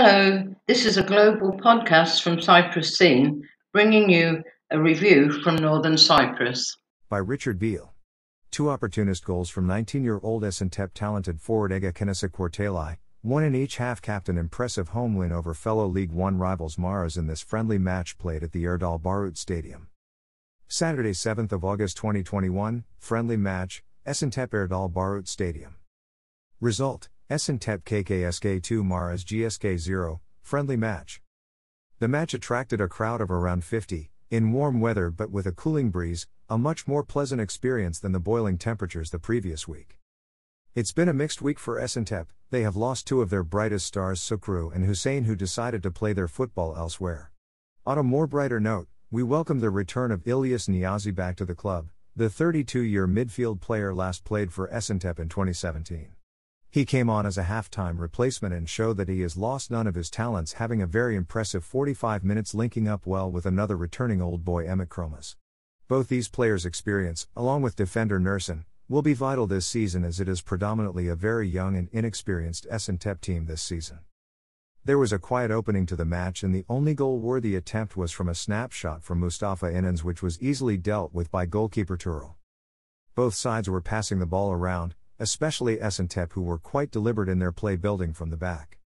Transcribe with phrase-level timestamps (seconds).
[0.00, 5.98] Hello, this is a global podcast from Cyprus Scene, bringing you a review from Northern
[5.98, 6.76] Cyprus.
[7.08, 7.94] By Richard Beale.
[8.52, 13.78] Two opportunist goals from 19 year old Esentep talented forward Ega Kwartelai, one in each
[13.78, 17.76] half capped an impressive home win over fellow League One rivals Maras in this friendly
[17.76, 19.88] match played at the Erdal Barut Stadium.
[20.68, 25.74] Saturday 7th of August 2021, friendly match, Esentep Erdal Barut Stadium.
[26.60, 31.20] Result, Esentep KKSK 2 Maras GSK 0, friendly match.
[31.98, 35.90] The match attracted a crowd of around 50, in warm weather but with a cooling
[35.90, 39.98] breeze, a much more pleasant experience than the boiling temperatures the previous week.
[40.74, 44.22] It's been a mixed week for Esentep, they have lost two of their brightest stars
[44.22, 47.30] Sukru and Hussein who decided to play their football elsewhere.
[47.84, 51.54] On a more brighter note, we welcome the return of Ilyas Niazi back to the
[51.54, 56.12] club, the 32 year midfield player last played for Esentep in 2017.
[56.70, 59.94] He came on as a halftime replacement and showed that he has lost none of
[59.94, 64.44] his talents, having a very impressive 45 minutes linking up well with another returning old
[64.44, 65.36] boy Emmett Kromas.
[65.88, 70.28] Both these players' experience, along with defender Nursin, will be vital this season as it
[70.28, 74.00] is predominantly a very young and inexperienced Esentep team this season.
[74.84, 78.28] There was a quiet opening to the match and the only goal-worthy attempt was from
[78.28, 82.34] a snapshot from Mustafa Inans which was easily dealt with by goalkeeper Turul.
[83.14, 87.52] Both sides were passing the ball around, especially Esentep who were quite deliberate in their
[87.52, 88.78] play building from the back.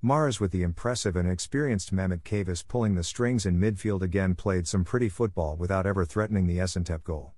[0.00, 4.68] Maras, with the impressive and experienced Mehmet Kavis pulling the strings in midfield again played
[4.68, 7.34] some pretty football without ever threatening the Esentep goal.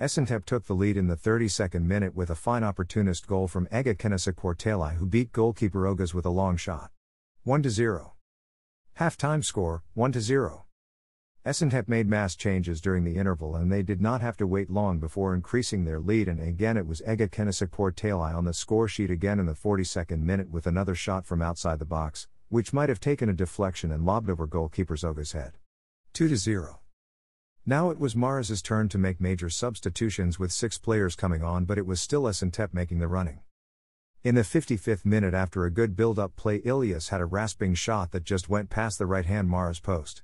[0.00, 3.94] Esentep took the lead in the 32nd minute with a fine opportunist goal from Ega
[3.94, 6.90] Kwartelai who beat goalkeeper Ogas with a long shot.
[7.42, 8.14] 1 0.
[8.94, 10.63] Half-time score, 1 0.
[11.46, 14.98] Esentep made mass changes during the interval and they did not have to wait long
[14.98, 19.38] before increasing their lead and again it was Ega Kwartelai on the score sheet again
[19.38, 23.28] in the 42nd minute with another shot from outside the box, which might have taken
[23.28, 25.58] a deflection and lobbed over goalkeeper Zoga's head.
[26.14, 26.80] 2 0.
[27.66, 31.76] Now it was Maras' turn to make major substitutions with six players coming on but
[31.76, 33.40] it was still Esentep making the running.
[34.22, 38.24] In the 55th minute after a good build-up play Ilias had a rasping shot that
[38.24, 40.22] just went past the right-hand Maras post.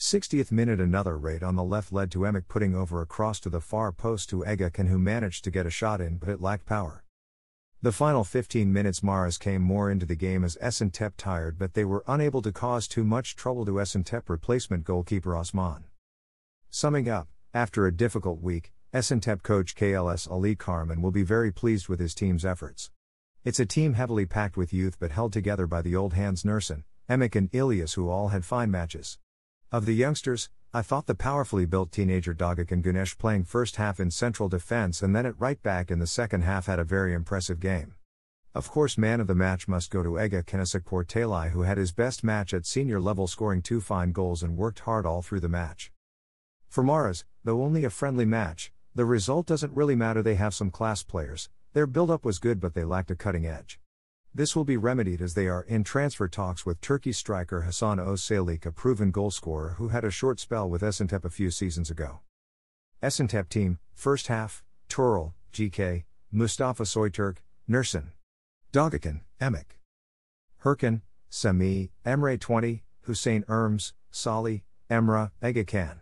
[0.00, 3.50] 60th minute another raid on the left led to Emek putting over a cross to
[3.50, 6.64] the far post to Egakan who managed to get a shot in but it lacked
[6.64, 7.04] power.
[7.82, 11.84] The final 15 minutes Maras came more into the game as Esentep tired but they
[11.84, 15.84] were unable to cause too much trouble to Esentep replacement goalkeeper Osman.
[16.70, 21.90] Summing up, after a difficult week, Esentep coach KLS Ali Karman will be very pleased
[21.90, 22.90] with his team's efforts.
[23.44, 26.84] It's a team heavily packed with youth but held together by the old hands Nursin,
[27.06, 29.18] Emek and Ilias who all had fine matches.
[29.72, 34.00] Of the youngsters, I thought the powerfully built teenager Dogik and Gunesh playing first half
[34.00, 37.14] in central defense and then at right back in the second half had a very
[37.14, 37.94] impressive game.
[38.52, 42.24] Of course, man of the match must go to Ega Kwartelai, who had his best
[42.24, 45.92] match at senior level, scoring two fine goals and worked hard all through the match.
[46.68, 50.20] For Maras, though only a friendly match, the result doesn't really matter.
[50.20, 53.46] They have some class players, their build up was good, but they lacked a cutting
[53.46, 53.78] edge.
[54.32, 58.64] This will be remedied as they are in transfer talks with Turkey striker Hassan Özsaylik,
[58.64, 62.20] a proven goalscorer who had a short spell with Esentep a few seasons ago.
[63.02, 67.38] Esentep team, first half, Turul, GK, Mustafa Soyturk,
[67.68, 68.12] Nursin.
[68.72, 69.78] Dogakan, Emek.
[70.62, 75.98] Herkin, Sami, Emre 20, Hussein Erms, Sali, Emra, Egakan.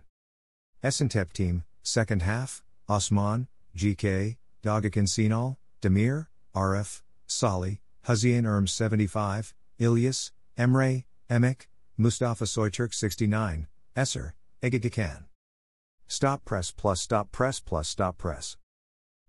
[0.85, 10.31] Esentep team, second half, Osman, GK, Dogakan Sinal, Demir, RF, Sali, Huzzian Erms 75, Ilyas,
[10.59, 11.67] Emre, Emek,
[11.97, 13.67] Mustafa Soyturk 69,
[13.97, 15.25] Esser, Egigakan.
[16.07, 18.57] Stop press plus stop press plus stop press.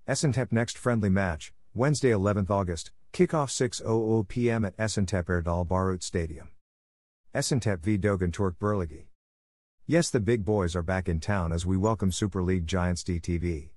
[0.07, 6.49] Esentep next friendly match, Wednesday 11th August, kickoff 6.00 pm at Esentep Erdal Barut Stadium.
[7.35, 9.05] Esentep v Dogan Turk Birligi.
[9.85, 13.69] Yes, the big boys are back in town as we welcome Super League giants DTB.